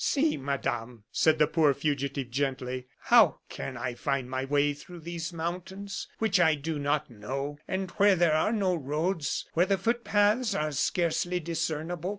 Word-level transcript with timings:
"See, 0.03 0.35
Madame," 0.35 1.03
said 1.11 1.37
the 1.37 1.45
poor 1.45 1.75
fugitive 1.75 2.31
gently, 2.31 2.87
"how 3.01 3.41
can 3.49 3.77
I 3.77 3.93
find 3.93 4.27
my 4.27 4.45
way 4.45 4.73
through 4.73 5.01
these 5.01 5.31
mountains, 5.31 6.07
which 6.17 6.39
I 6.39 6.55
do 6.55 6.79
not 6.79 7.11
know, 7.11 7.59
and 7.67 7.91
where 7.91 8.15
there 8.15 8.33
are 8.33 8.51
no 8.51 8.73
roads 8.73 9.45
where 9.53 9.67
the 9.67 9.77
foot 9.77 10.03
paths 10.03 10.55
are 10.55 10.71
scarcely 10.71 11.39
discernible." 11.39 12.09